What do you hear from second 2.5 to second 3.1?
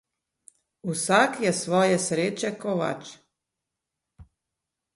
kovač.